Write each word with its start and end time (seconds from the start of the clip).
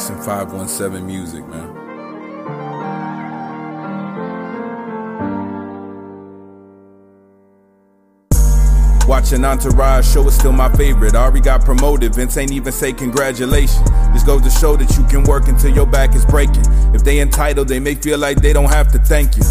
Jackson 0.00 0.16
517 0.16 1.06
Music, 1.06 1.46
man. 1.48 1.90
Watching 9.06 9.44
Entourage 9.44 10.10
show 10.10 10.26
is 10.26 10.34
still 10.34 10.52
my 10.52 10.72
favorite. 10.74 11.14
Ari 11.14 11.40
got 11.40 11.66
promoted, 11.66 12.14
Vince 12.14 12.38
ain't 12.38 12.50
even 12.50 12.72
say 12.72 12.94
congratulations. 12.94 13.90
This 14.14 14.22
goes 14.22 14.40
to 14.40 14.50
show 14.50 14.74
that 14.76 14.96
you 14.96 15.04
can 15.04 15.24
work 15.24 15.48
until 15.48 15.74
your 15.74 15.84
back 15.84 16.14
is 16.14 16.24
breaking. 16.24 16.64
If 16.94 17.04
they 17.04 17.20
entitled, 17.20 17.68
they 17.68 17.78
may 17.78 17.94
feel 17.94 18.18
like 18.18 18.38
they 18.40 18.54
don't 18.54 18.70
have 18.70 18.90
to 18.92 18.98
thank 19.00 19.36
you. 19.36 19.42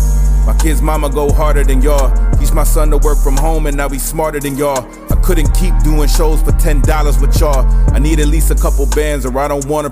My 0.47 0.57
kid's 0.57 0.81
mama 0.81 1.11
go 1.11 1.31
harder 1.31 1.63
than 1.63 1.81
y'all. 1.83 2.09
Teach 2.39 2.53
my 2.53 2.63
son 2.63 2.89
to 2.89 2.97
work 2.97 3.19
from 3.19 3.37
home 3.37 3.67
and 3.67 3.77
now 3.77 3.87
he's 3.87 4.01
smarter 4.01 4.39
than 4.39 4.57
y'all. 4.57 4.83
I 5.11 5.15
couldn't 5.21 5.51
keep 5.53 5.77
doing 5.83 6.07
shows 6.09 6.41
for 6.41 6.53
$10 6.53 7.21
with 7.21 7.39
y'all. 7.39 7.67
I 7.93 7.99
need 7.99 8.19
at 8.19 8.27
least 8.27 8.49
a 8.49 8.55
couple 8.55 8.87
bands 8.87 9.27
or 9.27 9.37
I 9.37 9.47
don't 9.47 9.65
wanna 9.67 9.91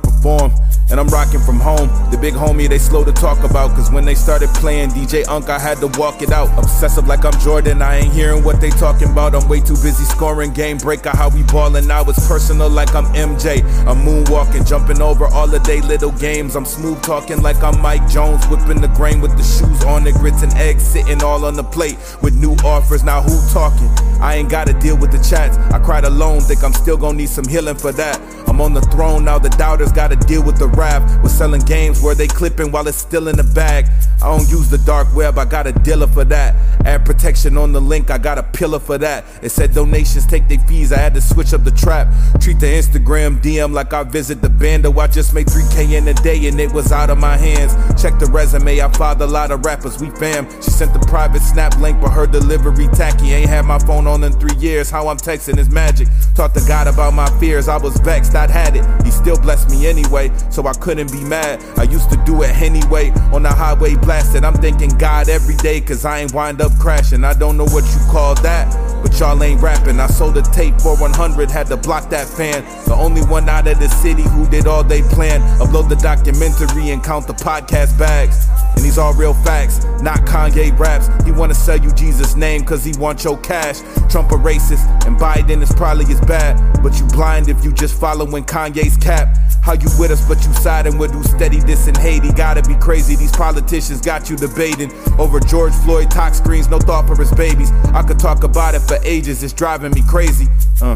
And 0.90 1.00
I'm 1.00 1.08
rocking 1.08 1.40
from 1.42 1.60
home. 1.60 1.90
The 2.12 2.18
big 2.18 2.34
homie 2.34 2.70
they 2.70 2.78
slow 2.78 3.04
to 3.04 3.12
talk 3.12 3.44
about. 3.44 3.76
Cause 3.76 3.92
when 3.92 4.06
they 4.06 4.16
started 4.16 4.50
playing 4.50 4.90
DJ 4.92 5.28
Unk, 5.28 5.50
I 5.50 5.60
had 5.60 5.80
to 5.80 5.88
walk 6.00 6.22
it 6.22 6.32
out. 6.32 6.48
Obsessive 6.58 7.08
like 7.08 7.26
I'm 7.26 7.38
Jordan, 7.40 7.82
I 7.82 7.98
ain't 7.98 8.14
hearing 8.14 8.44
what 8.44 8.62
they 8.62 8.70
talking 8.70 9.10
about. 9.12 9.36
I'm 9.36 9.48
way 9.50 9.60
too 9.60 9.76
busy 9.76 10.06
scoring 10.06 10.54
game 10.54 10.78
breaker. 10.78 11.10
How 11.10 11.30
we 11.30 11.44
ballin' 11.44 11.88
now 11.88 12.04
it's 12.04 12.26
personal 12.28 12.70
like 12.70 12.96
I'm 12.96 13.06
MJ. 13.14 13.64
I'm 13.86 13.98
moonwalking, 14.06 14.68
jumping 14.68 15.02
over 15.02 15.26
all 15.28 15.48
the 15.48 15.60
day 15.60 15.82
little 15.82 16.12
games. 16.12 16.56
I'm 16.56 16.66
smooth 16.66 17.02
talking 17.04 17.42
like 17.42 17.62
I'm 17.64 17.82
Mike 17.82 18.08
Jones, 18.10 18.46
whipping 18.48 18.82
the 18.82 18.88
grain 18.90 19.20
with 19.20 19.36
the 19.38 19.44
shoes 19.44 19.84
on 19.84 20.04
the 20.04 20.14
grits 20.14 20.42
and 20.42 20.54
eggs 20.54 20.84
sitting 20.84 21.22
all 21.22 21.46
on 21.46 21.56
the 21.56 21.64
plate 21.64 21.98
with 22.22 22.36
new 22.36 22.56
offers. 22.64 23.04
Now 23.04 23.22
who 23.22 23.36
talking? 23.52 23.90
I 24.22 24.36
ain't 24.36 24.50
gotta 24.50 24.74
deal 24.74 24.98
with 24.98 25.12
the 25.12 25.20
chats. 25.20 25.58
I 25.74 25.80
cried 25.80 26.06
alone, 26.06 26.42
think 26.42 26.64
I'm 26.64 26.74
still 26.74 26.98
gonna 26.98 27.18
need 27.18 27.30
some 27.30 27.48
healing 27.48 27.78
for 27.78 27.92
that. 27.94 28.37
I'm 28.58 28.62
on 28.62 28.74
the 28.74 28.82
throne 28.82 29.24
now, 29.26 29.38
the 29.38 29.50
doubters 29.50 29.92
gotta 29.92 30.16
deal 30.16 30.44
with 30.44 30.58
the 30.58 30.68
rap. 30.68 31.04
We're 31.22 31.30
selling 31.30 31.62
games 31.62 32.02
where 32.02 32.16
they 32.16 32.26
clipping 32.26 32.72
while 32.72 32.88
it's 32.88 32.98
still 32.98 33.28
in 33.28 33.38
the 33.38 33.44
bag. 33.44 33.86
I 34.20 34.36
don't 34.36 34.50
use 34.50 34.68
the 34.68 34.80
dark 34.80 35.14
web, 35.16 35.38
I 35.38 35.46
got 35.46 35.68
a 35.68 35.72
dealer 35.72 36.08
for 36.08 36.24
that. 36.24 36.56
Add 36.84 37.06
protection 37.06 37.56
on 37.56 37.72
the 37.72 37.80
link, 37.80 38.10
I 38.10 38.18
got 38.18 38.40
a 38.40 38.44
pillar 38.44 38.80
for 38.80 38.98
that. 38.98 39.26
It 39.44 39.50
said 39.50 39.76
donations 39.76 40.26
take 40.26 40.48
their 40.48 40.58
fees, 40.58 40.92
I 40.92 40.98
had 40.98 41.14
to 41.14 41.22
switch 41.22 41.54
up 41.54 41.66
the 41.66 41.72
trap. 41.72 42.08
Treat 42.42 42.60
the 42.60 42.66
Instagram 42.66 43.40
DM 43.44 43.74
like 43.74 43.94
I 43.94 44.02
visit 44.02 44.42
the 44.42 44.50
bando. 44.50 44.92
I 44.98 45.06
just 45.06 45.36
made 45.36 45.46
3K 45.46 45.96
in 45.96 46.08
a 46.08 46.16
day 46.16 46.48
and 46.48 46.60
it 46.60 46.72
was 46.74 46.92
out 46.92 47.12
of 47.12 47.20
my 47.20 47.38
hands. 47.38 47.76
Check 48.02 48.18
the 48.18 48.26
resume, 48.26 48.82
I 48.82 48.92
followed 48.94 49.22
a 49.22 49.28
lot 49.28 49.52
of 49.52 49.66
rappers, 49.66 50.02
we 50.02 50.10
fam. 50.10 50.50
She 50.64 50.72
sent 50.72 50.94
the 50.94 51.06
private 51.08 51.44
snap 51.44 51.78
link, 51.78 52.02
but 52.02 52.10
her 52.10 52.26
delivery 52.26 52.88
tacky. 52.88 53.34
Ain't 53.34 53.50
had 53.50 53.66
my 53.66 53.78
phone 53.78 54.08
on 54.08 54.24
in 54.24 54.34
three 54.34 54.58
years, 54.58 54.90
how 54.90 55.10
I'm 55.10 55.18
texting 55.18 55.60
is 55.60 55.70
magic. 55.70 56.08
Talk 56.34 56.54
to 56.54 56.62
God 56.68 56.88
about 56.88 57.14
my 57.14 57.30
fears, 57.40 57.68
I 57.68 57.78
was 57.78 57.96
vexed, 57.98 58.34
Had 58.50 58.76
it. 58.76 58.86
He 59.06 59.12
still 59.12 59.38
blessed 59.40 59.70
me 59.70 59.88
anyway, 59.88 60.32
so 60.50 60.66
I 60.68 60.74
couldn't 60.74 61.12
be 61.12 61.24
mad. 61.24 61.64
I 61.78 61.84
used 61.84 62.10
to 62.12 62.18
do 62.26 62.44
it 62.44 62.56
anyway, 62.62 63.12
on 63.34 63.44
the 63.44 63.50
highway 63.50 63.96
blasted. 63.96 64.44
I'm 64.44 64.56
thanking 64.56 64.98
God 64.98 65.30
every 65.30 65.56
day, 65.56 65.82
cause 65.82 66.06
I 66.06 66.20
ain't 66.20 66.34
wind 66.34 66.62
up 66.62 66.78
crashing. 66.80 67.24
I 67.24 67.34
don't 67.34 67.58
know 67.58 67.66
what 67.66 67.84
you 67.86 68.00
call 68.12 68.36
that, 68.42 68.68
but 69.04 69.20
y'all 69.20 69.42
ain't 69.44 69.62
rapping. 69.62 70.00
I 70.00 70.08
sold 70.08 70.38
a 70.38 70.42
tape 70.42 70.80
for 70.82 70.96
100, 70.98 71.52
had 71.52 71.68
to 71.68 71.78
block 71.78 72.10
that 72.10 72.28
fan. 72.28 72.64
The 72.86 72.96
only 72.96 73.22
one 73.22 73.48
out 73.50 73.68
of 73.68 73.80
the 73.80 73.90
city 73.90 74.24
who 74.24 74.48
did 74.48 74.68
all 74.68 74.84
they 74.84 75.02
planned. 75.02 75.44
Upload 75.62 75.90
the 75.90 75.96
documentary 75.96 76.90
and 76.90 77.04
count 77.04 77.28
the 77.28 77.34
podcast 77.34 77.98
bags. 77.98 78.48
And 78.76 78.86
these 78.86 78.98
all 78.98 79.14
real 79.14 79.34
facts, 79.34 79.84
not 80.02 80.20
Kanye 80.20 80.78
raps. 80.78 81.10
He 81.26 81.32
wanna 81.32 81.56
sell 81.56 81.78
you 81.78 81.92
Jesus' 81.94 82.36
name 82.36 82.64
cause 82.64 82.84
he 82.84 82.94
want 83.00 83.24
your 83.24 83.38
cash. 83.40 83.80
Trump 84.10 84.32
a 84.32 84.36
racist, 84.36 84.86
and 85.08 85.18
Biden 85.18 85.62
is 85.62 85.72
probably 85.74 86.06
as 86.14 86.22
bad. 86.22 86.58
But 86.84 87.00
you 87.00 87.06
blind 87.08 87.50
if 87.50 87.64
you 87.66 87.74
just 87.74 88.00
following 88.00 88.37
Kanye's 88.44 88.98
cap. 88.98 89.38
How 89.62 89.74
you 89.74 89.90
with 90.00 90.12
us, 90.12 90.26
but 90.28 90.38
you 90.46 90.54
siding 90.54 90.98
with 90.98 91.12
who 91.12 91.24
steady 91.24 91.60
this 91.60 91.88
and 91.88 91.98
Haiti? 91.98 92.32
Gotta 92.32 92.62
be 92.62 92.76
crazy. 92.76 93.16
These 93.16 93.32
politicians 93.34 94.02
got 94.02 94.30
you 94.30 94.36
debating 94.36 94.92
over 95.20 95.40
George 95.40 95.74
Floyd 95.84 96.10
talk 96.10 96.34
screens, 96.34 96.70
no 96.70 96.80
thought 96.80 97.08
for 97.08 97.16
his 97.16 97.32
babies. 97.34 97.72
I 97.94 98.04
could 98.04 98.20
talk 98.20 98.44
about 98.44 98.76
it 98.76 98.80
for 98.80 98.98
ages, 99.04 99.44
it's 99.44 99.54
driving 99.54 99.92
me 99.92 100.04
crazy. 100.08 100.48
Uh. 100.82 100.96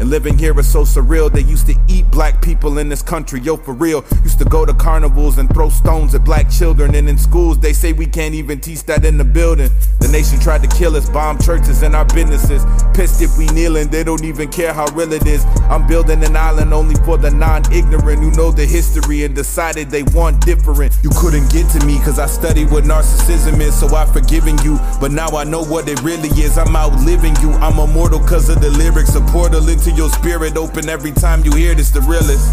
And 0.00 0.10
living 0.10 0.38
here 0.38 0.58
is 0.58 0.70
so 0.70 0.82
surreal. 0.82 1.30
They 1.32 1.42
used 1.42 1.66
to 1.66 1.76
eat 1.88 2.10
black 2.10 2.42
people 2.42 2.78
in 2.78 2.88
this 2.88 3.02
country, 3.02 3.40
yo, 3.40 3.56
for 3.56 3.72
real. 3.74 4.04
Used 4.24 4.38
to 4.38 4.44
go 4.44 4.64
to 4.64 4.74
carnivals 4.74 5.38
and 5.38 5.52
throw 5.52 5.68
stones 5.68 6.14
at 6.14 6.24
black 6.24 6.50
children. 6.50 6.94
And 6.94 7.08
in 7.08 7.18
schools, 7.18 7.58
they 7.58 7.72
say 7.72 7.92
we 7.92 8.06
can't 8.06 8.34
even 8.34 8.60
teach 8.60 8.84
that 8.84 9.04
in 9.04 9.18
the 9.18 9.24
building. 9.24 9.70
The 10.00 10.08
nation 10.08 10.40
tried 10.40 10.62
to 10.62 10.68
kill 10.76 10.96
us, 10.96 11.08
bomb 11.08 11.38
churches 11.38 11.82
and 11.82 11.94
our 11.94 12.04
businesses. 12.06 12.64
Pissed 12.94 13.22
if 13.22 13.38
we 13.38 13.46
kneeling, 13.48 13.88
they 13.88 14.02
don't 14.02 14.24
even 14.24 14.50
care 14.50 14.72
how 14.72 14.86
real 14.92 15.12
it 15.12 15.26
is. 15.26 15.44
I'm 15.70 15.86
building 15.86 16.24
an 16.24 16.36
island 16.36 16.72
only 16.72 16.96
for 17.04 17.16
the 17.16 17.30
non 17.30 17.70
ignorant 17.72 18.20
who 18.20 18.30
know 18.32 18.50
the 18.50 18.66
history 18.66 19.24
and 19.24 19.34
decided 19.34 19.90
they 19.90 20.02
want 20.02 20.44
different. 20.44 20.96
You 21.02 21.10
couldn't 21.16 21.50
get 21.52 21.70
to 21.70 21.86
me 21.86 21.98
because 21.98 22.18
I 22.18 22.26
studied 22.26 22.70
what 22.70 22.84
narcissism 22.84 23.60
is, 23.60 23.78
so 23.78 23.94
I've 23.94 24.12
forgiven 24.12 24.58
you. 24.64 24.78
But 25.00 25.12
now 25.12 25.28
I 25.28 25.44
know 25.44 25.62
what 25.62 25.88
it 25.88 26.02
really 26.02 26.30
is. 26.40 26.58
I'm 26.58 26.74
outliving 26.74 27.36
you. 27.40 27.52
I'm 27.52 27.78
immortal 27.78 28.18
because 28.18 28.48
of 28.48 28.60
the 28.60 28.70
lyrics. 28.70 29.14
A 29.14 29.20
portal 29.20 29.68
your 29.90 30.08
spirit 30.08 30.56
open 30.56 30.88
every 30.88 31.12
time 31.12 31.44
you 31.44 31.52
hear 31.52 31.74
this, 31.74 31.90
the 31.90 32.00
realest. 32.02 32.46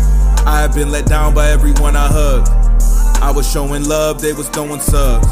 I 0.48 0.60
have 0.62 0.74
been 0.74 0.92
let 0.92 1.06
down 1.06 1.36
by 1.36 1.50
everyone 1.50 1.96
I 1.96 2.08
hugged. 2.08 2.50
I 3.22 3.32
was 3.32 3.50
showing 3.50 3.84
love, 3.84 4.22
they 4.22 4.34
was 4.34 4.50
throwing 4.50 4.80
subs. 4.80 5.28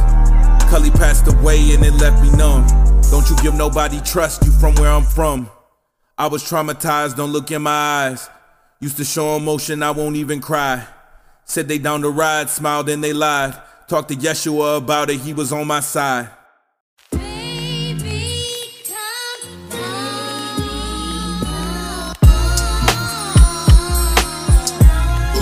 Cully 0.69 0.91
passed 0.91 1.27
away 1.27 1.73
and 1.73 1.83
it 1.83 1.93
left 1.93 2.21
me 2.21 2.29
numb. 2.37 2.67
Don't 3.09 3.29
you 3.29 3.35
give 3.37 3.55
nobody 3.55 3.99
trust 4.01 4.45
you 4.45 4.51
from 4.51 4.75
where 4.75 4.91
I'm 4.91 5.03
from. 5.03 5.49
I 6.17 6.27
was 6.27 6.43
traumatized, 6.43 7.15
don't 7.15 7.31
look 7.31 7.49
in 7.51 7.61
my 7.63 7.71
eyes. 7.71 8.29
Used 8.79 8.97
to 8.97 9.05
show 9.05 9.35
emotion, 9.35 9.81
I 9.81 9.91
won't 9.91 10.17
even 10.17 10.39
cry. 10.39 10.85
Said 11.45 11.67
they 11.67 11.77
down 11.77 12.01
the 12.01 12.09
ride, 12.09 12.49
smiled 12.49 12.89
and 12.89 13.03
they 13.03 13.13
lied. 13.13 13.55
Talked 13.87 14.09
to 14.09 14.15
Yeshua 14.15 14.77
about 14.77 15.09
it, 15.09 15.21
he 15.21 15.33
was 15.33 15.51
on 15.51 15.65
my 15.65 15.79
side. 15.79 16.29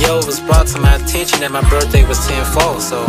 Yo, 0.06 0.22
was 0.22 0.40
brought 0.40 0.68
to 0.68 0.80
my 0.80 0.94
attention 1.02 1.42
that 1.42 1.50
my 1.50 1.66
birthday 1.66 2.06
was 2.06 2.22
10 2.30 2.46
4, 2.54 2.78
so 2.78 3.02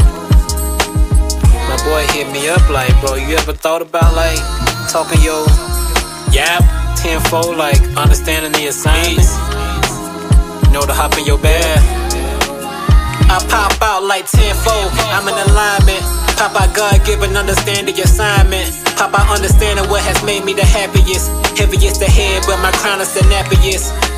my 1.69 1.77
boy 1.85 2.09
hit 2.17 2.25
me 2.33 2.49
up 2.49 2.65
like, 2.73 2.89
bro, 3.05 3.21
you 3.21 3.37
ever 3.37 3.53
thought 3.53 3.83
about 3.83 4.17
like 4.17 4.41
talking 4.89 5.21
yo 5.21 5.45
yap 6.33 6.65
10 6.97 7.21
4, 7.29 7.53
like 7.53 7.77
understanding 8.01 8.53
the 8.57 8.73
assignment? 8.73 9.29
You 10.65 10.73
know, 10.73 10.89
to 10.89 10.97
hop 10.97 11.13
in 11.21 11.29
your 11.29 11.37
bed. 11.37 11.77
I 13.29 13.45
pop 13.45 13.77
out 13.85 14.09
like 14.09 14.25
10 14.25 14.57
4, 14.57 14.73
I'm 15.13 15.29
in 15.29 15.37
alignment. 15.53 16.01
Pop 16.41 16.57
out 16.57 16.73
God 16.73 17.05
given 17.05 17.37
understanding 17.37 17.93
assignment. 18.01 18.73
Pop 18.97 19.13
out 19.13 19.29
understanding 19.29 19.85
what 19.93 20.01
has 20.01 20.17
made 20.25 20.45
me 20.45 20.57
the 20.57 20.65
happiest. 20.65 21.29
Heaviest 21.61 22.01
the 22.01 22.09
head, 22.09 22.45
but 22.49 22.57
my 22.65 22.73
crown 22.81 23.01
is 23.05 23.13
the 23.13 23.21
nappiest. 23.29 24.16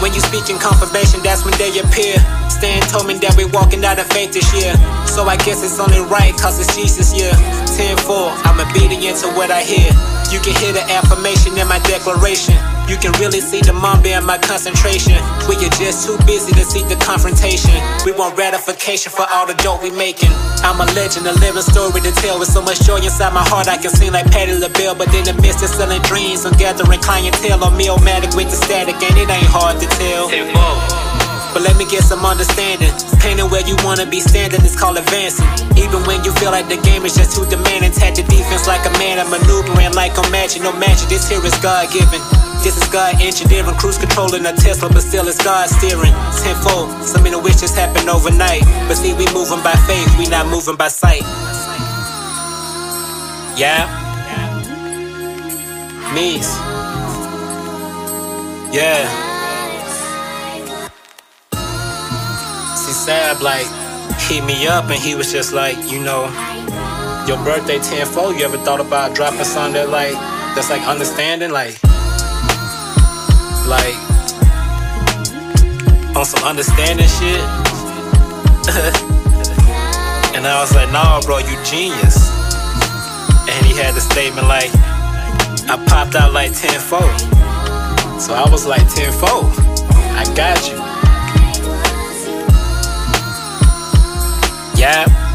When 0.00 0.14
you 0.14 0.20
speak 0.20 0.48
in 0.48 0.58
confirmation, 0.58 1.20
that's 1.22 1.44
when 1.44 1.52
they 1.58 1.68
appear. 1.78 2.16
Stan 2.48 2.80
told 2.88 3.06
me 3.06 3.14
that 3.20 3.34
we're 3.36 3.50
walking 3.52 3.84
out 3.84 3.98
of 3.98 4.06
faith 4.08 4.32
this 4.32 4.48
year. 4.56 4.72
So 5.06 5.28
I 5.28 5.36
guess 5.36 5.62
it's 5.62 5.78
only 5.78 6.00
right, 6.00 6.32
cause 6.38 6.58
it's 6.58 6.74
Jesus 6.74 7.12
year. 7.12 7.32
10 7.76 7.98
4, 8.08 8.30
I'm 8.48 8.56
obedient 8.56 9.18
to 9.20 9.28
what 9.36 9.50
I 9.50 9.62
hear. 9.62 9.92
You 10.32 10.40
can 10.40 10.56
hear 10.56 10.72
the 10.72 10.84
affirmation 10.88 11.58
in 11.58 11.68
my 11.68 11.78
declaration. 11.84 12.56
You 12.88 12.96
can 12.96 13.12
really 13.20 13.44
see 13.44 13.60
the 13.60 13.76
mamba 13.76 14.16
in 14.16 14.24
my 14.24 14.40
concentration. 14.40 15.20
We 15.44 15.60
are 15.60 15.74
just 15.76 16.08
too 16.08 16.16
busy 16.24 16.56
to 16.56 16.64
seek 16.64 16.88
the 16.88 16.96
confrontation. 16.96 17.76
We 18.08 18.16
want 18.16 18.40
ratification 18.40 19.12
for 19.12 19.28
all 19.28 19.44
the 19.44 19.52
dope 19.60 19.84
we 19.84 19.92
making. 19.92 20.32
I'm 20.64 20.80
a 20.80 20.88
legend, 20.96 21.28
a 21.28 21.36
living 21.36 21.60
story 21.60 22.00
to 22.00 22.12
tell. 22.24 22.40
With 22.40 22.48
so 22.48 22.64
much 22.64 22.80
joy 22.88 23.04
inside 23.04 23.36
my 23.36 23.44
heart, 23.44 23.68
I 23.68 23.76
can 23.76 23.92
sing 23.92 24.16
like 24.16 24.24
Patti 24.32 24.56
LaBelle. 24.56 24.96
But 24.96 25.12
in 25.12 25.28
the 25.28 25.36
midst 25.36 25.60
of 25.60 25.68
selling 25.68 26.00
dreams, 26.08 26.48
I'm 26.48 26.56
gathering 26.56 27.00
clientele 27.04 27.60
on 27.62 27.76
Mealmatic 27.76 28.32
with 28.32 28.48
the 28.48 28.56
static, 28.56 28.96
and 29.04 29.14
it 29.20 29.28
ain't 29.28 29.52
hard 29.52 29.76
to 29.84 29.86
tell. 30.00 30.32
But 31.52 31.62
let 31.62 31.76
me 31.76 31.84
get 31.88 32.04
some 32.04 32.24
understanding. 32.24 32.88
Painting 33.20 33.52
where 33.52 33.64
you 33.68 33.76
wanna 33.84 34.06
be 34.06 34.20
standing 34.20 34.64
is 34.64 34.76
called 34.76 34.96
advancing. 34.96 35.44
Even 35.76 36.04
when 36.08 36.24
you 36.24 36.32
feel 36.40 36.52
like 36.52 36.68
the 36.68 36.80
game 36.80 37.04
is 37.04 37.16
just 37.16 37.36
too 37.36 37.44
demanding, 37.52 37.92
tactic 37.92 38.26
defense 38.32 38.66
like 38.66 38.84
a 38.88 38.92
man, 38.96 39.20
I'm 39.20 39.28
maneuvering 39.28 39.92
like 39.92 40.16
I'm 40.16 40.30
magic. 40.32 40.62
No 40.62 40.72
magic, 40.72 41.08
this 41.08 41.28
here 41.28 41.44
is 41.44 41.56
God 41.60 41.92
given. 41.92 42.20
This 42.68 42.82
is 42.82 42.88
God 42.88 43.14
engineering, 43.22 43.74
cruise 43.76 43.96
controlling 43.96 44.44
a 44.44 44.52
Tesla, 44.52 44.90
but 44.90 45.00
still 45.00 45.26
it's 45.26 45.42
God 45.42 45.70
steering. 45.70 46.12
Tenfold, 46.44 47.02
some 47.02 47.24
of 47.24 47.32
the 47.32 47.38
wishes 47.38 47.74
happen 47.74 48.10
overnight. 48.10 48.60
But 48.86 48.96
see, 48.96 49.14
we 49.14 49.24
moving 49.32 49.64
by 49.64 49.72
faith, 49.88 50.18
we 50.18 50.26
not 50.26 50.48
moving 50.48 50.76
by 50.76 50.88
sight. 50.88 51.22
Yeah. 53.56 53.88
Me's. 56.12 56.44
Yeah. 58.76 59.08
See, 62.76 62.92
Sab, 62.92 63.40
like, 63.40 63.64
hit 64.28 64.44
me 64.44 64.66
up 64.66 64.84
and 64.90 65.00
he 65.00 65.14
was 65.14 65.32
just 65.32 65.54
like, 65.54 65.78
you 65.90 66.04
know, 66.04 66.24
your 67.26 67.42
birthday 67.46 67.78
10 67.78 68.06
4, 68.08 68.34
you 68.34 68.44
ever 68.44 68.58
thought 68.58 68.80
about 68.80 69.14
dropping 69.14 69.44
something 69.44 69.72
that, 69.72 69.88
like, 69.88 70.12
that's 70.54 70.68
like 70.68 70.82
understanding? 70.86 71.50
Like, 71.50 71.87
like, 73.68 73.94
on 76.16 76.24
some 76.24 76.42
understanding 76.42 77.06
shit? 77.06 77.40
and 80.34 80.46
I 80.46 80.58
was 80.60 80.74
like, 80.74 80.90
nah, 80.90 81.20
bro, 81.20 81.38
you 81.38 81.56
genius. 81.64 82.32
And 83.48 83.66
he 83.66 83.76
had 83.76 83.94
the 83.94 84.00
statement 84.00 84.48
like, 84.48 84.70
I 85.70 85.76
popped 85.86 86.14
out 86.16 86.32
like 86.32 86.52
10 86.52 86.80
4. 86.80 87.00
So 88.18 88.34
I 88.34 88.48
was 88.50 88.66
like 88.66 88.88
10 88.94 89.12
4. 89.12 89.28
I 89.30 90.24
got 90.34 90.68
you. 90.68 90.76
Yeah. 94.80 95.27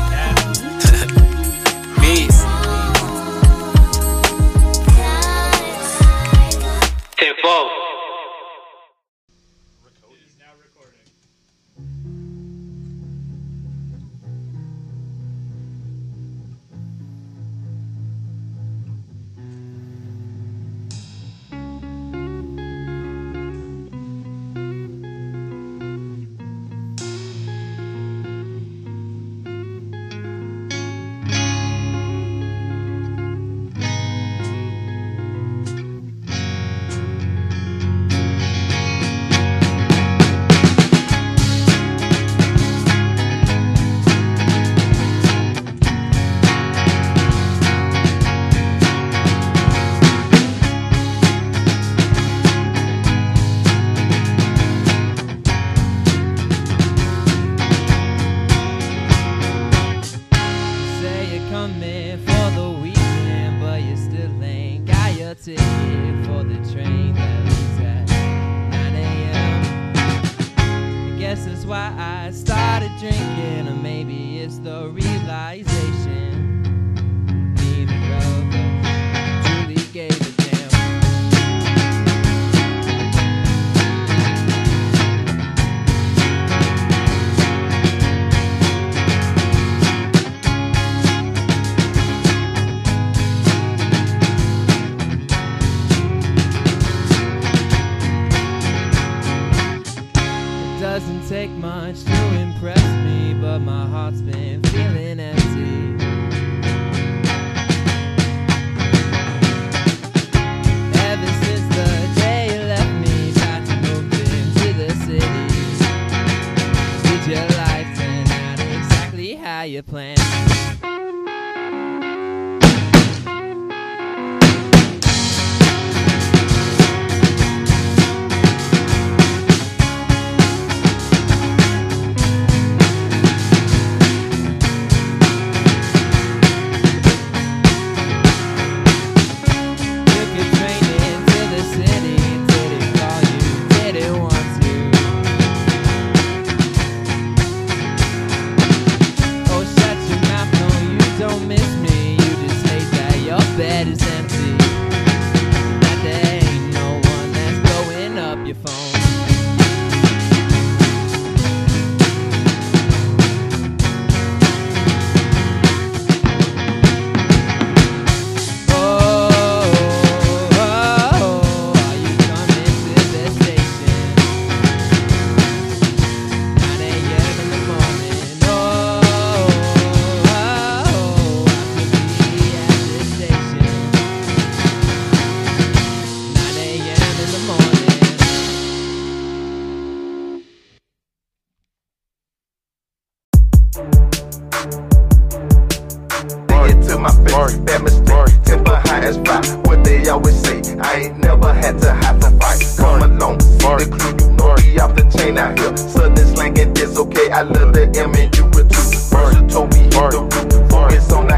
they 199.94 200.10
always 200.10 200.40
say 200.42 200.62
I 200.80 201.06
ain't 201.06 201.18
never 201.20 201.54
had 201.54 201.80
to 201.82 201.94
have 201.94 202.20
to 202.22 202.32
fight. 202.42 202.60
Come 202.78 203.04
along, 203.04 203.40
see 203.42 203.76
the 203.82 203.88
crew, 203.94 204.14
you 204.22 204.34
know 204.36 204.56
we 204.58 204.80
off 204.80 204.96
the 204.96 205.06
chain 205.16 205.38
out 205.38 205.58
here. 205.58 205.76
Sudden 205.78 206.26
slang 206.36 206.60
and 206.60 206.76
this, 206.76 206.98
okay, 206.98 207.30
I 207.32 207.42
love 207.44 207.74
the 207.74 207.86
image. 208.02 208.38
you 208.38 208.46
were 208.46 208.66
too. 208.66 208.86
First 209.12 209.38
you 209.38 209.48
told 209.48 209.74
me 209.74 209.84
hit 209.84 209.92
the 209.92 210.66
roof, 210.72 210.94
it's 210.94 211.12
on 211.14 211.33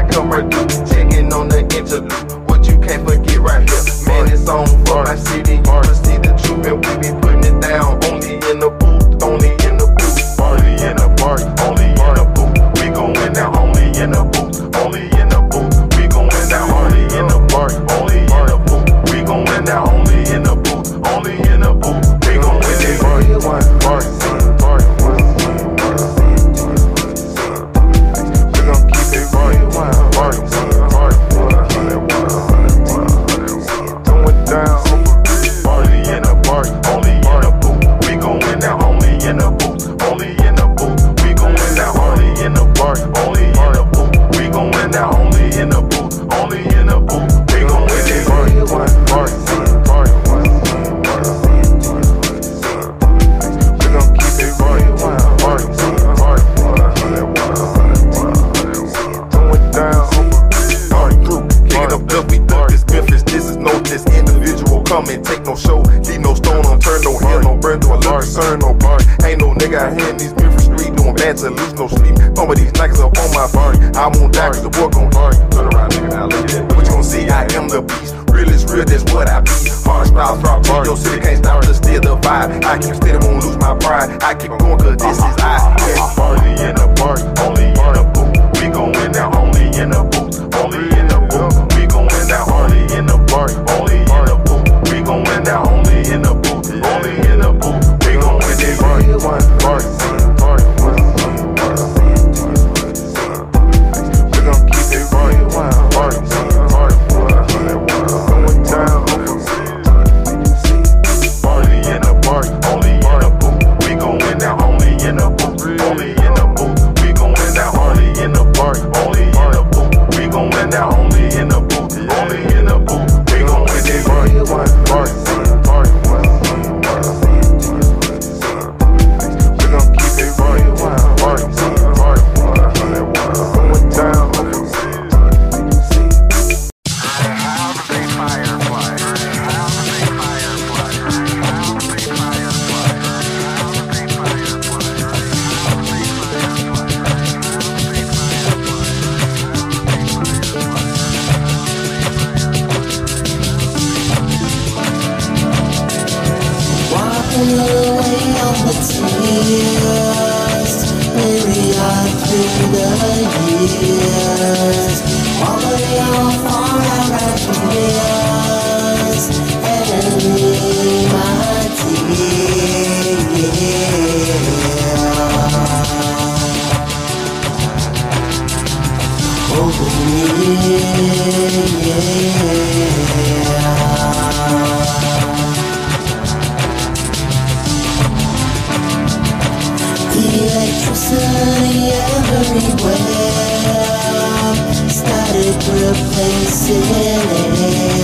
place 196.12 196.70
in 196.70 196.82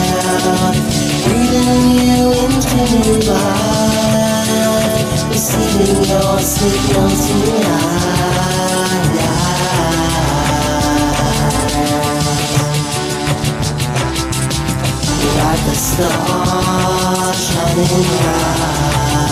out 0.01 0.77
Breathing 1.25 1.85
you 2.01 2.33
into 2.45 2.83
Receiving 5.29 6.05
your 6.11 6.39
Like 15.39 15.67
a 15.67 15.75
star 15.75 17.35
shining 17.35 18.07
bright. 18.21 19.32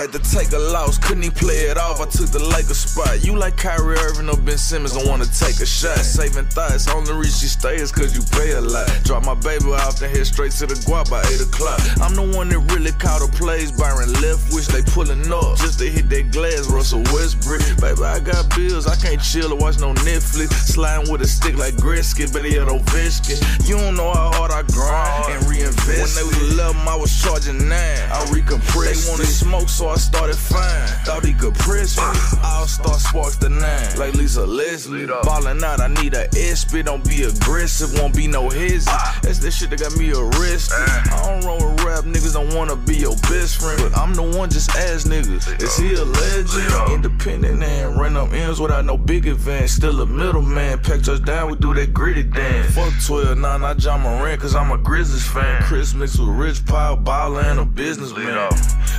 had 0.00 0.12
to 0.12 0.18
take 0.32 0.50
a 0.52 0.58
loss, 0.58 0.96
couldn't 0.96 1.22
he 1.22 1.28
play 1.28 1.68
it 1.68 1.76
off? 1.76 2.00
I 2.00 2.06
took 2.08 2.32
the 2.32 2.40
Lakers 2.40 2.88
spot. 2.88 3.22
You 3.22 3.36
like 3.36 3.58
Kyrie 3.58 3.98
Irving 3.98 4.30
or 4.30 4.36
Ben 4.36 4.56
Simmons, 4.56 4.96
don't 4.96 5.06
wanna 5.06 5.28
take 5.28 5.60
a 5.60 5.66
shot. 5.66 5.98
Saving 6.00 6.46
thoughts, 6.46 6.88
only 6.88 7.12
reason 7.12 7.44
you 7.44 7.52
stay 7.52 7.76
is 7.76 7.92
cause 7.92 8.16
you 8.16 8.24
pay 8.32 8.52
a 8.52 8.60
lot. 8.62 8.88
Drop 9.04 9.26
my 9.26 9.34
baby 9.34 9.68
off, 9.76 10.00
then 10.00 10.08
head 10.08 10.26
straight 10.26 10.52
to 10.52 10.64
the 10.64 10.72
guap 10.88 11.10
by 11.10 11.20
8 11.28 11.44
o'clock. 11.44 11.80
I'm 12.00 12.16
the 12.16 12.24
one 12.24 12.48
that 12.48 12.60
really 12.72 12.92
caught 12.96 13.20
the 13.20 13.28
plays, 13.36 13.72
Byron 13.72 14.08
left, 14.24 14.48
wish 14.56 14.68
they 14.72 14.80
pulling 14.80 15.20
up. 15.28 15.60
Just 15.60 15.78
to 15.80 15.86
hit 15.90 16.08
that 16.08 16.32
glass, 16.32 16.64
Russell 16.72 17.04
Westbrook. 17.12 17.60
Baby, 17.76 18.00
I 18.00 18.20
got 18.24 18.48
bills, 18.56 18.88
I 18.88 18.96
can't 18.96 19.20
chill 19.20 19.52
or 19.52 19.60
watch 19.60 19.78
no 19.84 19.92
Netflix. 20.08 20.48
Sliding 20.72 21.12
with 21.12 21.20
a 21.20 21.28
stick 21.28 21.60
like 21.60 21.76
Gretzky, 21.76 22.24
but 22.32 22.48
he 22.48 22.56
had 22.56 22.72
Ovechkin. 22.72 23.36
You 23.68 23.76
don't 23.76 23.96
know 24.00 24.08
how 24.16 24.32
hard 24.32 24.50
I 24.50 24.64
grind 24.64 25.28
and 25.28 25.44
reinvest. 25.44 26.00
When 26.00 26.12
they 26.16 26.24
was 26.24 26.56
11, 26.56 26.88
I 26.88 26.96
was 26.96 27.12
charging 27.20 27.68
9. 27.68 27.76
I 27.76 28.24
recompressed. 28.32 29.04
They 29.04 29.10
wanted 29.12 29.28
smoke, 29.28 29.68
so 29.68 29.89
I 29.90 29.96
started 29.96 30.36
fine. 30.36 30.86
Thought 31.04 31.24
he 31.24 31.32
could 31.32 31.54
press 31.54 31.96
me. 31.96 32.04
All 32.44 32.66
star 32.66 32.94
sparks 32.98 33.36
the 33.36 33.48
nine. 33.48 33.98
Like 33.98 34.14
Lisa 34.14 34.46
Leslie. 34.46 35.06
Ballin' 35.06 35.64
out, 35.64 35.80
I 35.80 35.88
need 35.88 36.14
a 36.14 36.28
SP. 36.30 36.84
Don't 36.84 37.04
be 37.04 37.24
aggressive, 37.24 37.98
won't 37.98 38.14
be 38.14 38.28
no 38.28 38.48
hezzy. 38.48 38.86
That's 39.22 39.40
that 39.40 39.50
shit 39.50 39.70
that 39.70 39.80
got 39.80 39.96
me 39.96 40.12
arrested. 40.12 40.76
I 40.78 41.22
don't 41.26 41.44
roll 41.44 41.56
with 41.58 41.84
rap, 41.84 42.04
niggas 42.04 42.34
don't 42.34 42.54
wanna 42.54 42.76
be 42.76 42.98
your 42.98 43.16
best 43.28 43.60
friend. 43.60 43.80
But 43.82 43.98
I'm 43.98 44.14
the 44.14 44.22
one, 44.22 44.50
just 44.50 44.70
ask 44.76 45.08
niggas. 45.08 45.60
Is 45.60 45.76
he 45.76 45.94
a 45.94 46.04
legend? 46.04 46.92
Independent 46.92 47.62
and 47.62 47.96
run 47.98 48.14
them 48.14 48.32
M's 48.32 48.60
without 48.60 48.84
no 48.84 48.96
big 48.96 49.26
advance. 49.26 49.72
Still 49.72 50.00
a 50.00 50.06
middleman. 50.06 50.78
Pack 50.78 51.02
down, 51.24 51.50
we 51.50 51.56
do 51.56 51.74
that 51.74 51.92
gritty 51.92 52.22
dance. 52.22 52.74
Fuck 52.74 52.92
12, 53.06 53.38
nah, 53.38 53.56
not 53.58 53.82
Ja 53.82 53.96
Morant, 53.98 54.40
cause 54.40 54.54
I'm 54.54 54.70
a 54.70 54.78
Grizzlies 54.78 55.26
fan. 55.26 55.62
Chris 55.62 55.94
mixed 55.94 56.20
with 56.20 56.28
Rich 56.28 56.64
Pile, 56.66 56.96
baller, 56.96 57.44
and 57.44 57.58
a 57.58 57.64
businessman. 57.64 58.50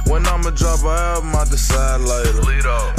When 0.08 0.26
I'ma 0.26 0.50
drop 0.50 0.81
an 0.84 0.90
album, 0.90 1.36
I 1.36 1.44
decide 1.46 2.02
later. 2.02 2.42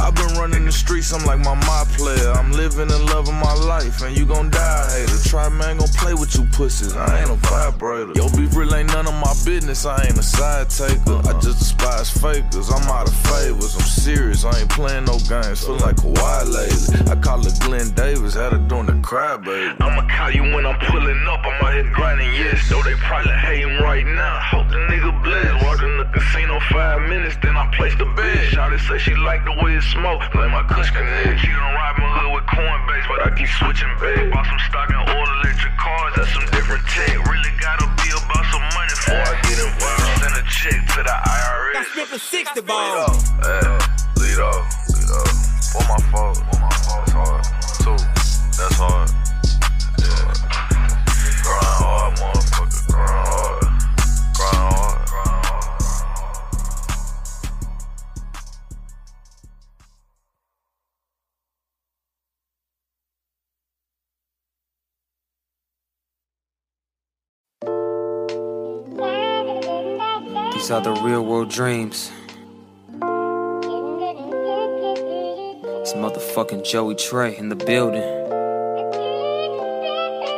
I've 0.03 0.15
been 0.15 0.35
running 0.37 0.65
the 0.65 0.73
streets, 0.73 1.13
I'm 1.13 1.25
like 1.25 1.39
my 1.39 1.55
my 1.55 1.85
player. 1.97 2.33
I'm 2.33 2.53
living 2.53 2.91
and 2.91 3.05
loving 3.07 3.35
my 3.35 3.55
life, 3.55 4.03
and 4.03 4.17
you 4.17 4.27
gon' 4.27 4.51
die 4.51 4.87
hater. 4.91 5.29
Try 5.29 5.49
man 5.49 5.79
gon' 5.79 5.89
play 5.89 6.15
with 6.15 6.35
you 6.35 6.45
pussies, 6.53 6.97
I 6.97 7.21
ain't 7.21 7.31
a 7.31 7.35
vibrator. 7.35 8.13
Yo, 8.15 8.29
beef 8.37 8.55
really 8.57 8.81
ain't 8.81 8.93
none 8.93 9.07
of 9.07 9.15
my 9.15 9.33
business, 9.45 9.87
I 9.87 10.05
ain't 10.05 10.19
a 10.19 10.23
side 10.23 10.71
taker. 10.71 11.19
I 11.29 11.33
just 11.41 11.59
despise 11.59 12.11
fakers, 12.11 12.71
I'm 12.71 12.89
out 12.89 13.09
of 13.09 13.15
favors. 13.15 13.75
I'm 13.75 13.83
serious, 13.83 14.45
I 14.45 14.61
ain't 14.61 14.71
playing 14.71 15.05
no 15.05 15.19
games. 15.29 15.65
Feel 15.65 15.79
like 15.79 15.97
Kawhi 15.97 16.53
lately. 16.53 17.11
I 17.11 17.17
call 17.17 17.47
it 17.47 17.59
Glen 17.61 17.91
Davis, 17.95 18.35
had 18.35 18.53
her 18.53 18.59
doing 18.59 18.87
the 18.87 19.01
cry, 19.03 19.37
baby. 19.37 19.77
I'ma 19.81 20.07
call 20.09 20.31
you 20.31 20.43
when 20.43 20.67
I'm 20.67 20.79
pulling 20.87 21.27
up. 21.29 21.41
I'm 21.45 21.65
out 21.65 21.75
here 21.75 21.91
grinding, 21.93 22.33
yes. 22.35 22.69
Though 22.69 22.83
they 22.83 22.95
probably 22.95 23.33
hating 23.33 23.79
right 23.79 24.07
now. 24.07 24.41
Hope 24.41 24.69
the 24.69 24.79
nigga 24.91 25.13
blessed. 25.23 25.65
Walked 25.65 25.83
in 25.83 25.97
the 25.99 26.05
casino 26.13 26.61
five 26.71 27.01
minutes, 27.09 27.37
then 27.43 27.57
I 27.57 27.67
placed 27.73 27.99
the 27.99 28.05
bet. 28.17 28.39
Shawty 28.53 28.79
say 28.89 28.99
she 28.99 29.15
like 29.15 29.45
the 29.45 29.53
way 29.63 29.77
it 29.77 29.83
smoke. 29.83 30.21
Like 30.35 30.51
my 30.53 30.63
kush 30.69 30.91
connect. 30.91 31.41
She 31.41 31.49
done 31.49 31.75
ride 31.75 31.97
my 31.99 32.09
hood 32.21 32.33
with 32.37 32.47
Coinbase, 32.49 33.07
but 33.09 33.19
I 33.27 33.29
keep 33.37 33.49
switching 33.61 33.93
back. 34.01 34.31
Bought 34.33 34.47
some 34.47 34.63
stock 34.69 34.89
in 34.91 34.97
all 34.97 35.27
electric 35.41 35.75
cars. 35.77 36.13
That's 36.17 36.33
some 36.33 36.47
different 36.53 36.85
tech. 36.89 37.17
Really 37.29 37.53
gotta 37.61 37.87
be 38.01 38.09
about 38.13 38.45
some 38.53 38.65
money 38.77 38.93
before 38.93 39.25
I 39.25 39.35
get 39.49 39.59
involved. 39.59 40.21
Send 40.21 40.35
a 40.37 40.45
check 40.49 40.79
to 40.97 41.01
the 41.03 41.17
IRS. 41.17 41.87
For 42.13 42.19
60 42.19 42.61
Lead 42.61 42.67
balls. 42.67 43.09
off, 43.09 43.47
eh, 43.47 44.21
lead 44.21 44.39
off, 44.39 44.65
lead 44.93 45.11
off. 45.17 45.33
For 45.73 45.83
my 45.89 46.01
fault, 46.13 46.37
for 46.37 46.59
my 46.61 46.69
fault. 46.85 47.07
That's 47.09 47.13
hard. 47.17 47.43
Two, 47.81 47.97
that's 48.59 48.77
hard. 48.77 49.09
Are 70.73 70.81
the 70.81 70.95
real 71.03 71.23
world 71.23 71.51
dreams. 71.51 72.11
It's 75.83 75.93
motherfucking 75.93 76.65
Joey 76.65 76.95
Tre' 76.95 77.37
in 77.37 77.51
the 77.51 77.57
building. 77.57 78.01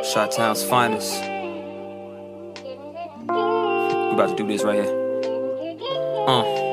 Shot 0.03 0.33
Town's 0.33 0.61
finest. 0.61 1.21
We 1.21 1.29
about 4.11 4.31
to 4.31 4.35
do 4.35 4.45
this 4.45 4.63
right 4.65 4.83
here. 4.83 4.93
Uh. 6.27 6.64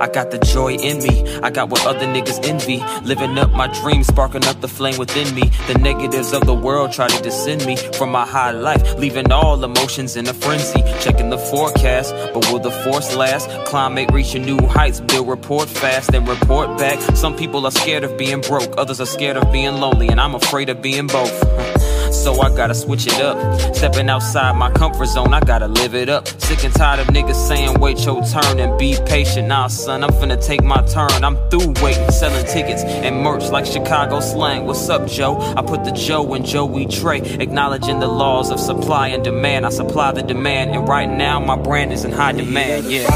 I 0.00 0.08
got 0.08 0.30
the 0.30 0.38
joy 0.38 0.74
in 0.74 0.98
me. 0.98 1.26
I 1.42 1.50
got 1.50 1.70
what 1.70 1.86
other 1.86 2.06
niggas 2.06 2.46
envy. 2.46 2.82
Living 3.06 3.38
up 3.38 3.50
my 3.52 3.68
dreams, 3.80 4.06
sparking 4.06 4.44
up 4.46 4.60
the 4.60 4.68
flame 4.68 4.98
within 4.98 5.34
me. 5.34 5.50
The 5.66 5.74
negatives 5.74 6.32
of 6.32 6.46
the 6.46 6.54
world 6.54 6.92
try 6.92 7.08
to 7.08 7.22
descend 7.22 7.66
me 7.66 7.76
from 7.76 8.10
my 8.10 8.26
high 8.26 8.52
life, 8.52 8.96
leaving 8.96 9.30
all 9.32 9.62
emotions 9.62 10.16
in 10.16 10.28
a 10.28 10.34
frenzy. 10.34 10.82
Checking 11.00 11.30
the 11.30 11.38
forecast, 11.38 12.14
but 12.34 12.50
will 12.50 12.58
the 12.60 12.70
force 12.70 13.14
last? 13.14 13.48
Climate 13.66 14.10
reaching 14.12 14.44
new 14.44 14.60
heights, 14.66 15.00
bill 15.00 15.24
report 15.24 15.68
fast 15.68 16.14
and 16.14 16.26
report 16.28 16.78
back. 16.78 16.98
Some 17.16 17.36
people 17.36 17.64
are 17.66 17.70
scared 17.70 18.04
of 18.04 18.16
being 18.16 18.40
broke, 18.40 18.74
others 18.78 19.00
are 19.00 19.06
scared 19.06 19.36
of 19.36 19.50
being 19.52 19.74
lonely, 19.76 20.08
and 20.08 20.20
I'm 20.20 20.34
afraid 20.34 20.68
of 20.68 20.82
being 20.82 21.06
both. 21.06 21.68
So 22.12 22.40
I 22.40 22.54
gotta 22.54 22.74
switch 22.74 23.06
it 23.06 23.20
up. 23.20 23.36
Stepping 23.74 24.08
outside 24.08 24.54
my 24.56 24.70
comfort 24.70 25.06
zone, 25.06 25.32
I 25.32 25.40
gotta 25.40 25.66
live 25.66 25.94
it 25.94 26.08
up. 26.08 26.28
Sick 26.28 26.62
and 26.64 26.74
tired 26.74 27.00
of 27.00 27.06
niggas 27.08 27.48
saying, 27.48 27.80
wait 27.80 28.04
your 28.04 28.22
turn 28.24 28.60
and 28.60 28.78
be 28.78 28.96
patient. 29.06 29.48
Nah, 29.48 29.66
son, 29.66 30.04
I'm 30.04 30.10
finna 30.10 30.40
take 30.44 30.62
my 30.62 30.82
turn. 30.82 31.24
I'm 31.24 31.36
through 31.48 31.72
waiting, 31.82 32.10
selling 32.10 32.46
tickets 32.46 32.84
and 32.84 33.22
merch 33.22 33.50
like 33.50 33.66
Chicago 33.66 34.20
slang. 34.20 34.66
What's 34.66 34.88
up, 34.88 35.08
Joe? 35.08 35.40
I 35.56 35.62
put 35.62 35.84
the 35.84 35.92
Joe 35.92 36.34
in 36.34 36.44
Joey 36.44 36.86
Tre', 36.86 37.22
acknowledging 37.40 37.98
the 37.98 38.08
laws 38.08 38.50
of 38.50 38.60
supply 38.60 39.08
and 39.08 39.24
demand. 39.24 39.66
I 39.66 39.70
supply 39.70 40.12
the 40.12 40.22
demand, 40.22 40.70
and 40.70 40.86
right 40.86 41.08
now 41.08 41.40
my 41.40 41.56
brand 41.56 41.92
is 41.92 42.04
in 42.04 42.12
high 42.12 42.32
demand. 42.32 42.86
Yeah. 42.86 43.08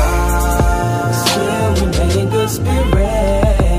Still 1.24 1.86
remain 1.86 2.30
good 2.30 2.50
spirit. 2.50 3.75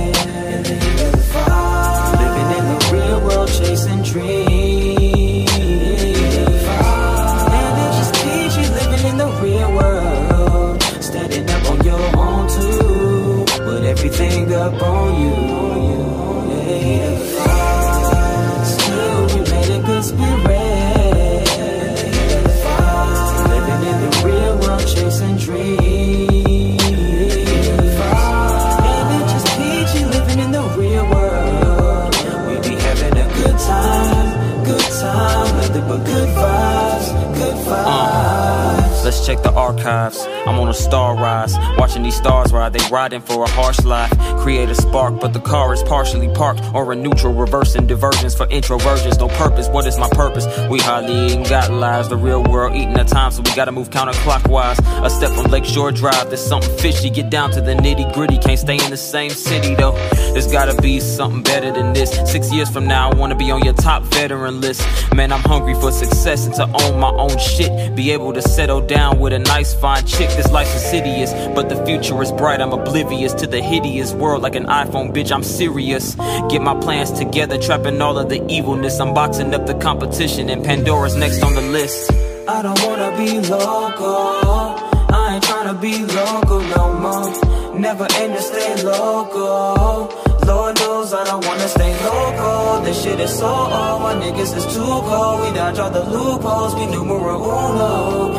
Check 39.27 39.43
the 39.43 39.51
archives. 39.51 40.26
I'm 40.47 40.59
on 40.59 40.69
a 40.69 40.73
star 40.73 41.15
rise, 41.15 41.55
watching 41.77 42.03
these 42.03 42.15
stars 42.15 42.53
ride. 42.53 42.71
They 42.71 42.79
riding 42.89 43.21
for 43.21 43.43
a 43.43 43.49
harsh 43.49 43.81
life. 43.83 44.11
Create 44.39 44.69
a 44.69 44.75
spark, 44.75 45.19
but 45.19 45.33
the 45.33 45.41
car 45.41 45.73
is 45.73 45.83
partially 45.83 46.29
parked 46.29 46.61
or 46.73 46.89
a 46.93 46.95
neutral, 46.95 47.33
reversing 47.33 47.85
diversions 47.85 48.33
for 48.33 48.47
introversions. 48.47 49.17
No 49.19 49.27
purpose. 49.27 49.67
What 49.67 49.85
is 49.85 49.97
my 49.97 50.07
purpose? 50.09 50.45
We 50.69 50.79
hardly 50.79 51.25
even 51.25 51.43
got 51.43 51.69
lives. 51.69 52.07
The 52.07 52.15
real 52.15 52.43
world 52.43 52.75
eating 52.75 52.93
the 52.93 53.03
time, 53.03 53.31
so 53.31 53.41
we 53.41 53.53
gotta 53.55 53.73
move 53.73 53.89
counterclockwise. 53.89 54.79
A 55.05 55.09
step 55.09 55.31
from 55.31 55.51
Lakeshore 55.51 55.91
Drive. 55.91 56.27
There's 56.29 56.45
something 56.45 56.77
fishy. 56.77 57.09
Get 57.09 57.29
down 57.29 57.51
to 57.51 57.59
the 57.59 57.73
nitty 57.73 58.13
gritty. 58.13 58.37
Can't 58.37 58.59
stay 58.59 58.77
in 58.83 58.89
the 58.89 58.97
same 58.97 59.31
city 59.31 59.75
though. 59.75 59.91
There's 60.31 60.49
gotta 60.49 60.81
be 60.81 61.01
something 61.01 61.43
better 61.43 61.73
than 61.73 61.91
this. 61.91 62.11
Six 62.31 62.53
years 62.53 62.69
from 62.69 62.87
now, 62.87 63.09
I 63.09 63.15
wanna 63.15 63.35
be 63.35 63.51
on 63.51 63.65
your 63.65 63.73
top 63.73 64.03
veteran 64.03 64.61
list. 64.61 64.81
Man, 65.13 65.33
I'm 65.33 65.41
hungry 65.41 65.73
for 65.73 65.91
success 65.91 66.45
and 66.45 66.55
to 66.55 66.63
own 66.63 66.99
my 67.01 67.09
own 67.09 67.37
shit. 67.37 67.95
Be 67.95 68.11
able 68.11 68.31
to 68.31 68.41
settle 68.41 68.79
down 68.79 69.19
with 69.19 69.33
a 69.33 69.39
nice, 69.39 69.73
fine 69.73 70.05
chick. 70.05 70.29
This 70.37 70.51
life's 70.51 70.73
insidious, 70.75 71.33
but 71.55 71.67
the 71.67 71.83
future 71.83 72.21
is 72.21 72.31
bright. 72.31 72.61
I'm 72.61 72.71
oblivious 72.71 73.33
to 73.41 73.47
the 73.47 73.59
hideous 73.59 74.13
world 74.13 74.43
like 74.43 74.53
an 74.53 74.67
iPhone, 74.67 75.11
bitch. 75.11 75.31
I'm 75.31 75.41
serious. 75.41 76.13
Get 76.51 76.61
my 76.61 76.75
plans 76.79 77.11
together, 77.11 77.57
trapping 77.57 77.99
all 78.03 78.19
of 78.19 78.29
the 78.29 78.45
evilness. 78.47 78.99
I'm 78.99 79.15
boxing 79.15 79.51
up 79.55 79.65
the 79.65 79.73
competition, 79.73 80.51
and 80.51 80.63
Pandora's 80.63 81.15
next 81.15 81.41
on 81.41 81.55
the 81.55 81.61
list. 81.61 82.11
I 82.47 82.61
don't 82.61 82.79
wanna 82.85 83.17
be 83.17 83.39
local. 83.49 84.77
I 85.09 85.33
ain't 85.33 85.43
tryna 85.43 85.81
be 85.81 86.05
local 86.05 86.61
no 86.61 86.93
more. 86.93 87.79
Never 87.79 88.07
aim 88.19 88.33
to 88.33 88.41
stay 88.41 88.83
local. 88.83 90.13
Lord 90.45 90.79
knows 90.79 91.13
I 91.15 91.25
don't 91.25 91.43
wanna 91.47 91.67
stay 91.67 91.93
local. 92.05 92.81
This 92.81 93.01
shit 93.01 93.19
is 93.19 93.35
so 93.35 93.47
old. 93.47 94.01
My 94.03 94.13
niggas 94.13 94.55
is 94.55 94.65
too 94.67 95.01
cold. 95.09 95.41
We 95.41 95.57
dodge 95.57 95.79
all 95.79 95.89
the 95.89 96.03
loopholes. 96.03 96.75
We 96.75 96.85
numero 96.85 97.41
uno. 97.41 98.36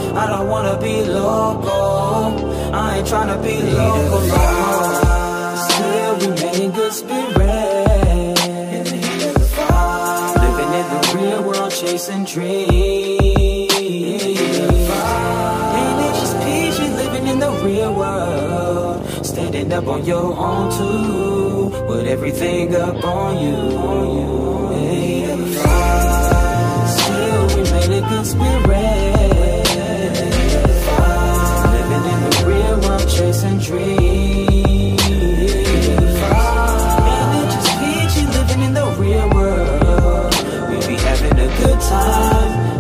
Be 0.81 1.03
local. 1.05 2.55
I 2.73 2.99
ain't 2.99 3.07
tryna 3.09 3.43
be 3.43 3.61
local. 3.62 4.21
Still 5.69 6.19
good 6.71 6.93
spirit. 6.93 8.38
Living 10.45 10.73
in 10.81 10.87
the 10.95 11.01
real 11.17 11.43
world, 11.43 11.73
chasing 11.73 12.25
dreams. 12.25 12.71
Ain't 15.79 16.01
it 16.07 16.14
just 16.21 16.37
living 16.97 17.27
in 17.27 17.38
the 17.41 17.51
real 17.64 17.93
world? 17.95 19.05
Standing 19.27 19.73
up 19.73 19.87
on 19.88 20.05
your 20.05 20.33
own 20.37 20.71
too, 20.71 21.71
with 21.88 22.07
everything 22.07 22.75
up 22.77 23.05
on 23.05 23.43
you. 23.43 24.67
Hey. 24.67 24.67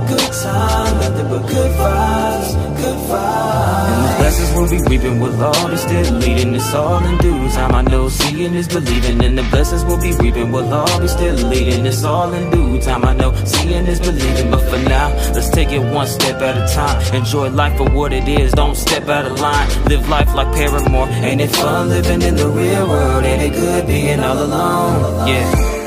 Good 0.08 0.32
time, 0.32 1.00
nothing 1.00 1.28
but 1.28 1.46
good 1.48 1.72
vibes, 1.72 2.76
good 2.76 2.98
vibes. 3.08 3.88
And 3.88 4.04
the 4.04 4.16
blessings 4.18 4.52
will 4.54 4.70
be 4.70 4.90
reaping 4.90 5.20
will 5.20 5.42
all 5.42 5.68
be 5.70 5.76
still 5.76 6.14
leading. 6.14 6.54
It's 6.54 6.74
all 6.74 7.04
in 7.04 7.18
due 7.18 7.48
time. 7.50 7.74
I 7.74 7.82
know 7.82 8.08
seeing 8.08 8.54
is 8.54 8.68
believing. 8.68 9.24
And 9.24 9.38
the 9.38 9.42
blessings 9.44 9.84
will 9.84 10.00
be 10.00 10.12
reaping 10.12 10.52
will 10.52 10.72
all 10.72 11.00
be 11.00 11.08
still 11.08 11.34
leading. 11.48 11.86
It's 11.86 12.04
all 12.04 12.32
in 12.32 12.50
due 12.50 12.80
time. 12.80 13.04
I 13.04 13.14
know 13.14 13.34
seeing 13.44 13.86
is 13.86 14.00
believing. 14.00 14.50
But 14.50 14.68
for 14.68 14.78
now, 14.78 15.08
let's 15.34 15.50
take 15.50 15.70
it 15.70 15.80
one 15.80 16.06
step 16.06 16.40
at 16.42 16.56
a 16.56 16.74
time. 16.74 17.14
Enjoy 17.14 17.48
life 17.50 17.76
for 17.78 17.88
what 17.90 18.12
it 18.12 18.28
is. 18.28 18.52
Don't 18.52 18.76
step 18.76 19.08
out 19.08 19.26
of 19.26 19.40
line. 19.40 19.68
Live 19.84 20.08
life 20.08 20.34
like 20.34 20.52
Paramore. 20.54 21.08
Ain't 21.08 21.40
it 21.40 21.50
fun 21.50 21.88
living 21.88 22.22
in 22.22 22.36
the 22.36 22.48
real 22.48 22.88
world? 22.88 23.24
Ain't 23.24 23.42
it 23.42 23.58
good 23.58 23.86
being 23.86 24.20
all 24.20 24.38
alone? 24.38 25.28
Yeah. 25.28 25.77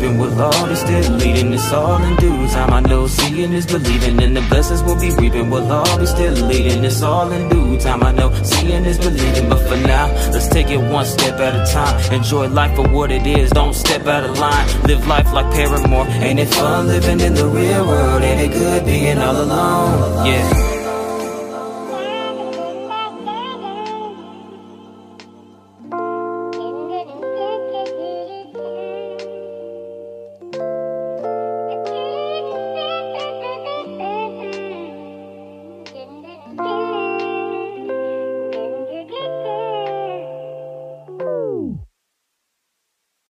Blessings 0.00 0.16
will 0.16 0.16
be 0.16 0.16
reaping 0.16 0.18
will 0.18 0.42
all 0.42 0.68
be 0.68 0.76
still 0.76 1.12
leading. 1.16 1.52
It's 1.52 1.72
all 1.72 2.02
in 2.02 2.16
due 2.16 2.48
time. 2.48 2.72
I 2.72 2.80
know 2.80 3.06
seeing 3.06 3.52
is 3.52 3.66
believing. 3.66 4.22
And 4.22 4.36
the 4.36 4.40
blessings 4.42 4.82
will 4.82 4.98
be 4.98 5.10
reaping 5.10 5.50
will 5.50 5.70
all 5.70 5.98
be 5.98 6.06
still 6.06 6.34
leading. 6.46 6.84
It's 6.84 7.02
all 7.02 7.30
in 7.30 7.48
due 7.48 7.78
time. 7.78 8.02
I 8.02 8.12
know 8.12 8.32
seeing 8.42 8.84
is 8.84 8.98
believing. 8.98 9.48
But 9.48 9.60
for 9.68 9.76
now, 9.76 10.06
let's 10.32 10.48
take 10.48 10.70
it 10.70 10.78
one 10.78 11.04
step 11.04 11.38
at 11.40 11.54
a 11.54 11.72
time. 11.72 12.12
Enjoy 12.12 12.48
life 12.48 12.74
for 12.76 12.88
what 12.88 13.10
it 13.10 13.26
is. 13.26 13.50
Don't 13.50 13.74
step 13.74 14.06
out 14.06 14.24
of 14.24 14.38
line. 14.38 14.66
Live 14.84 15.06
life 15.06 15.32
like 15.32 15.50
Paramore. 15.52 16.06
Ain't 16.06 16.38
it 16.38 16.48
fun 16.48 16.88
living 16.88 17.20
in 17.20 17.34
the 17.34 17.46
real 17.46 17.86
world? 17.86 18.22
Ain't 18.22 18.40
it 18.40 18.58
good 18.58 18.84
being 18.84 19.18
all 19.18 19.36
alone? 19.36 20.26
Yeah. 20.26 20.69